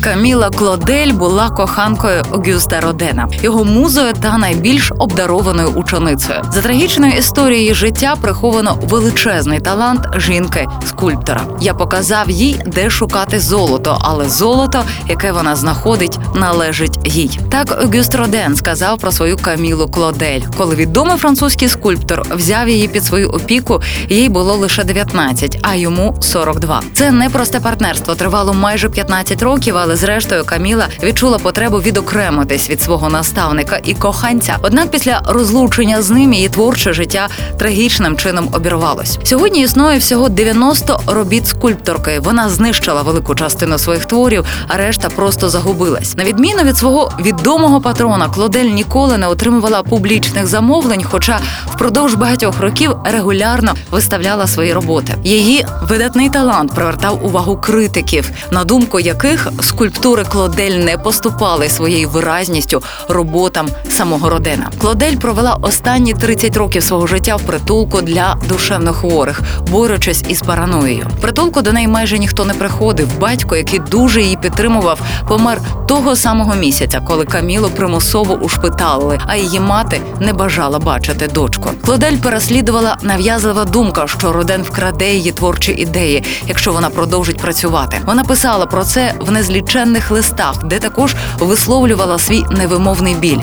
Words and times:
Каміла 0.00 0.50
Клодель 0.50 1.12
була 1.12 1.50
коханкою 1.50 2.22
Огюста 2.30 2.80
Родена, 2.80 3.28
його 3.42 3.64
музою 3.64 4.12
та 4.12 4.38
найбільш 4.38 4.92
обдарованою 4.98 5.68
ученицею. 5.68 6.42
За 6.52 6.62
трагічною 6.62 7.12
історією 7.12 7.74
життя 7.74 8.14
приховано 8.20 8.78
величезний 8.82 9.60
талант 9.60 10.00
жінки-скульптора. 10.16 11.40
Я 11.60 11.74
показав 11.74 12.30
їй, 12.30 12.60
де 12.66 12.90
шукати 12.90 13.40
золото, 13.40 13.98
але 14.00 14.28
золото, 14.28 14.84
яке 15.08 15.32
вона 15.32 15.56
знаходить, 15.56 16.18
належить 16.34 16.98
їй. 17.04 17.40
Так 17.50 17.82
Огюст 17.84 18.14
Роден 18.14 18.56
сказав 18.56 18.98
про 18.98 19.12
свою 19.12 19.36
Камілу 19.36 19.88
Клодель. 19.88 20.40
Коли 20.56 20.74
відомий 20.76 21.16
французький 21.16 21.68
скульптор 21.68 22.22
взяв 22.30 22.68
її 22.68 22.88
під 22.88 23.04
свою 23.04 23.28
опіку, 23.28 23.82
їй 24.08 24.28
було 24.28 24.54
лише 24.54 24.84
19, 24.84 25.58
а 25.62 25.74
йому 25.74 26.16
42. 26.20 26.82
Це 26.94 27.10
непросте 27.10 27.60
партнерство 27.60 28.14
тривало 28.14 28.54
майже 28.54 28.88
15 28.88 29.42
років, 29.42 29.76
але 29.76 29.87
зрештою 29.96 30.44
Каміла 30.44 30.86
відчула 31.02 31.38
потребу 31.38 31.76
відокремитись 31.76 32.70
від 32.70 32.82
свого 32.82 33.08
наставника 33.08 33.80
і 33.84 33.94
коханця. 33.94 34.56
Однак 34.62 34.90
після 34.90 35.22
розлучення 35.26 36.02
з 36.02 36.10
ним 36.10 36.32
її 36.32 36.48
творче 36.48 36.92
життя 36.92 37.28
трагічним 37.58 38.16
чином 38.16 38.48
обірвалось. 38.52 39.18
Сьогодні 39.24 39.62
існує 39.62 39.98
всього 39.98 40.28
90 40.28 41.00
робіт 41.06 41.46
скульпторки. 41.46 42.20
Вона 42.20 42.48
знищила 42.48 43.02
велику 43.02 43.34
частину 43.34 43.78
своїх 43.78 44.04
творів, 44.04 44.44
а 44.68 44.76
решта 44.76 45.08
просто 45.08 45.48
загубилась. 45.48 46.16
На 46.16 46.24
відміну 46.24 46.62
від 46.62 46.76
свого 46.76 47.12
відомого 47.20 47.80
патрона, 47.80 48.28
Клодель 48.28 48.64
ніколи 48.64 49.18
не 49.18 49.28
отримувала 49.28 49.82
публічних 49.82 50.46
замовлень, 50.46 51.04
хоча 51.04 51.40
впродовж 51.66 52.14
багатьох 52.14 52.60
років 52.60 52.96
регулярно 53.04 53.74
виставляла 53.90 54.46
свої 54.46 54.72
роботи. 54.72 55.14
Її 55.24 55.66
видатний 55.82 56.30
талант 56.30 56.74
привертав 56.74 57.24
увагу 57.24 57.56
критиків, 57.56 58.30
на 58.50 58.64
думку 58.64 59.00
яких 59.00 59.48
скульптури 59.78 60.24
Клодель 60.24 60.84
не 60.84 60.98
поступали 60.98 61.68
своєю 61.68 62.08
виразністю 62.08 62.82
роботам 63.08 63.68
самого 63.90 64.30
Родена. 64.30 64.70
Клодель 64.78 65.16
провела 65.16 65.54
останні 65.62 66.14
30 66.14 66.56
років 66.56 66.82
свого 66.82 67.06
життя 67.06 67.36
в 67.36 67.42
притулку 67.42 68.00
для 68.02 68.36
душевнохворих, 68.48 69.42
борючись 69.70 70.24
із 70.28 70.42
параноєю. 70.42 71.06
Притулку 71.20 71.62
до 71.62 71.72
неї 71.72 71.88
майже 71.88 72.18
ніхто 72.18 72.44
не 72.44 72.54
приходив. 72.54 73.18
Батько, 73.18 73.56
який 73.56 73.78
дуже 73.78 74.22
її 74.22 74.36
підтримував, 74.36 75.00
помер 75.28 75.60
того 75.88 76.16
самого 76.16 76.54
місяця, 76.54 77.00
коли 77.06 77.24
Камілу 77.24 77.70
примусово 77.70 78.34
ушпиталили, 78.34 79.20
а 79.26 79.36
її 79.36 79.60
мати 79.60 80.00
не 80.20 80.32
бажала 80.32 80.78
бачити 80.78 81.26
дочку. 81.26 81.70
Клодель 81.84 82.16
переслідувала 82.16 82.96
нав'язлива 83.02 83.64
думка, 83.64 84.06
що 84.06 84.32
Роден 84.32 84.62
вкраде 84.62 85.14
її 85.14 85.32
творчі 85.32 85.72
ідеї, 85.72 86.24
якщо 86.46 86.72
вона 86.72 86.90
продовжить 86.90 87.38
працювати. 87.38 88.00
Вона 88.06 88.24
писала 88.24 88.66
про 88.66 88.84
це 88.84 89.14
в 89.20 89.30
незліченних 89.68 90.10
листах, 90.10 90.64
де 90.64 90.78
також 90.78 91.14
висловлювала 91.38 92.18
свій 92.18 92.44
невимовний 92.50 93.14
біль. 93.14 93.38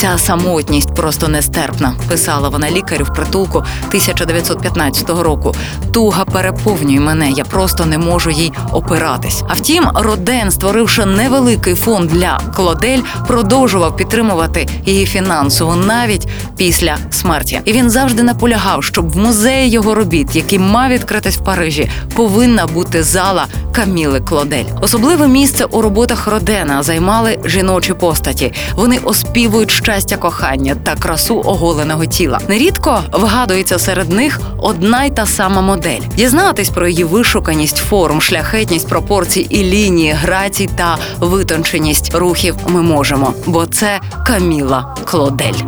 Ця 0.00 0.18
самотність 0.18 0.94
просто 0.94 1.28
нестерпна, 1.28 1.94
писала 2.08 2.48
вона 2.48 2.70
лікарю 2.70 3.04
в 3.04 3.14
притулку 3.14 3.58
1915 3.58 5.10
року. 5.10 5.54
Туга 5.92 6.24
переповнює 6.24 7.00
мене, 7.00 7.30
я 7.30 7.44
просто 7.44 7.86
не 7.86 7.98
можу 7.98 8.30
їй 8.30 8.52
опиратись. 8.72 9.42
А 9.48 9.54
втім, 9.54 9.88
Роден, 9.94 10.50
створивши 10.50 11.06
невеликий 11.06 11.74
фонд 11.74 12.10
для 12.10 12.40
Клодель, 12.56 13.00
продовжував 13.26 13.96
підтримувати 13.96 14.68
її 14.86 15.06
фінансово 15.06 15.76
навіть 15.76 16.28
після 16.56 16.96
смерті. 17.10 17.60
І 17.64 17.72
він 17.72 17.90
завжди 17.90 18.22
наполягав, 18.22 18.84
щоб 18.84 19.10
в 19.10 19.16
музеї 19.16 19.70
його 19.70 19.94
робіт, 19.94 20.36
який 20.36 20.58
мав 20.58 20.90
відкритись 20.90 21.38
в 21.38 21.44
Парижі, 21.44 21.90
повинна 22.14 22.66
бути 22.66 23.02
зала 23.02 23.46
Каміли 23.72 24.20
Клодель. 24.20 24.64
Особливе 24.80 25.28
місце 25.28 25.66
у 25.70 25.82
роботах 25.82 26.26
Родена 26.26 26.82
займали 26.82 27.38
жіночі 27.44 27.94
постаті. 27.94 28.52
Вони 28.74 28.98
оспівують 28.98 29.70
щастя 29.70 30.16
кохання 30.16 30.74
та 30.74 30.94
красу 30.94 31.42
оголеного 31.44 32.06
тіла. 32.06 32.40
Нерідко 32.48 33.02
вгадується 33.12 33.78
серед 33.78 34.12
них 34.12 34.40
одна 34.58 35.04
й 35.04 35.10
та 35.10 35.26
сама 35.26 35.60
модель. 35.60 36.00
Дізнатись 36.16 36.68
про 36.68 36.88
її 36.88 37.04
вишуканість 37.04 37.76
форм, 37.76 38.20
шляхетність 38.20 38.88
пропорцій 38.88 39.46
і 39.50 39.64
лінії, 39.64 40.12
грацій 40.12 40.68
та 40.76 40.98
витонченість 41.18 42.14
рухів 42.14 42.56
ми 42.68 42.82
можемо, 42.82 43.34
бо 43.46 43.66
це 43.66 44.00
Каміла 44.26 44.96
Клодель. 45.04 45.60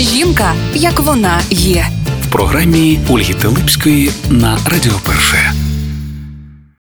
Жінка, 0.00 0.52
як 0.74 1.00
вона 1.00 1.40
є. 1.50 1.86
В 2.28 2.32
програмі 2.32 3.00
Ольги 3.10 3.34
Телипської 3.34 4.10
на 4.30 4.58
Радіо 4.66 4.94
Перше. 5.06 5.61